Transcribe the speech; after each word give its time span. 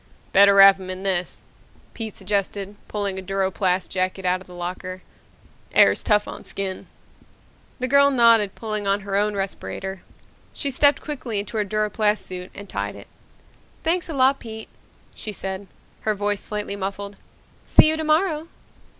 "Better 0.33 0.55
wrap 0.55 0.77
him 0.79 0.89
in 0.89 1.03
this," 1.03 1.43
Pete 1.93 2.15
suggested, 2.15 2.75
pulling 2.87 3.19
a 3.19 3.21
duroplast 3.21 3.91
jacket 3.91 4.25
out 4.25 4.41
of 4.41 4.47
the 4.47 4.55
locker. 4.55 5.03
"Air's 5.73 6.01
tough 6.01 6.27
on 6.27 6.43
skin." 6.43 6.87
The 7.77 7.87
girl 7.87 8.09
nodded, 8.09 8.55
pulling 8.55 8.87
on 8.87 9.01
her 9.01 9.15
own 9.15 9.35
respirator. 9.35 10.01
She 10.55 10.71
stepped 10.71 11.01
quickly 11.03 11.37
into 11.37 11.55
her 11.57 11.63
duroplast 11.63 12.25
suit 12.25 12.49
and 12.55 12.67
tied 12.67 12.95
it. 12.95 13.09
"Thanks 13.83 14.09
a 14.09 14.13
lot, 14.15 14.39
Pete," 14.39 14.69
she 15.13 15.31
said, 15.31 15.67
her 15.99 16.15
voice 16.15 16.41
slightly 16.41 16.75
muffled. 16.75 17.17
"See 17.67 17.87
you 17.87 17.95
tomorrow." 17.95 18.47